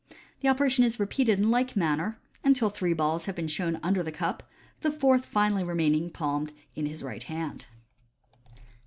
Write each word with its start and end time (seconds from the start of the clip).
The 0.39 0.47
operation 0.47 0.83
is 0.83 0.99
repeated 0.99 1.37
in 1.37 1.51
like 1.51 1.75
manner, 1.75 2.19
until 2.43 2.69
three 2.69 2.91
balls 2.93 3.27
have 3.27 3.35
been 3.35 3.47
shown 3.47 3.79
under 3.83 4.01
the 4.01 4.11
cup, 4.11 4.49
the 4.79 4.89
fourth 4.89 5.25
finally 5.27 5.63
remaining 5.63 6.09
palmed 6.09 6.53
in 6.75 6.85
the 6.91 7.05
right 7.05 7.21
hand. 7.21 7.67